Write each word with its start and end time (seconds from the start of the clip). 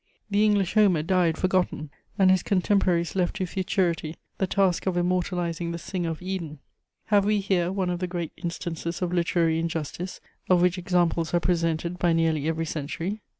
The 0.31 0.43
English 0.43 0.73
Homer 0.73 1.03
died 1.03 1.37
forgotten, 1.37 1.91
and 2.17 2.31
his 2.31 2.41
contemporaries 2.41 3.15
left 3.15 3.35
to 3.35 3.45
futurity 3.45 4.15
the 4.39 4.47
task 4.47 4.87
of 4.87 4.97
immortalizing 4.97 5.71
the 5.73 5.77
singer 5.77 6.09
of 6.09 6.23
Eden. 6.23 6.57
Have 7.13 7.23
we 7.23 7.39
here 7.39 7.71
one 7.71 7.91
of 7.91 7.99
the 7.99 8.07
great 8.07 8.31
instances 8.35 9.03
of 9.03 9.13
literary 9.13 9.59
injustice 9.59 10.19
of 10.49 10.59
which 10.59 10.79
examples 10.79 11.35
are 11.35 11.39
presented 11.39 11.99
by 11.99 12.13
nearly 12.13 12.47
every 12.47 12.65
century? 12.65 13.21